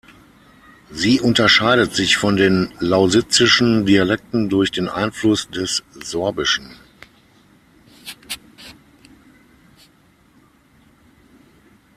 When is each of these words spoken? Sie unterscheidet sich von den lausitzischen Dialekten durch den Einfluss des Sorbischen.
Sie 0.89 1.21
unterscheidet 1.21 1.93
sich 1.93 2.17
von 2.17 2.35
den 2.35 2.73
lausitzischen 2.79 3.85
Dialekten 3.85 4.49
durch 4.49 4.71
den 4.71 4.89
Einfluss 4.89 5.47
des 5.51 5.83
Sorbischen. 5.93 6.71